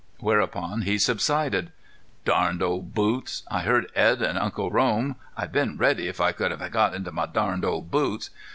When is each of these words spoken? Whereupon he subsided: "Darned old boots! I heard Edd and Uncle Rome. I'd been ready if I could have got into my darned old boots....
Whereupon 0.19 0.81
he 0.81 0.97
subsided: 0.97 1.71
"Darned 2.25 2.63
old 2.63 2.95
boots! 2.95 3.43
I 3.51 3.61
heard 3.61 3.91
Edd 3.93 4.23
and 4.23 4.35
Uncle 4.35 4.71
Rome. 4.71 5.15
I'd 5.37 5.51
been 5.51 5.77
ready 5.77 6.07
if 6.07 6.19
I 6.19 6.31
could 6.31 6.49
have 6.49 6.71
got 6.71 6.95
into 6.95 7.11
my 7.11 7.27
darned 7.27 7.63
old 7.65 7.91
boots.... 7.91 8.31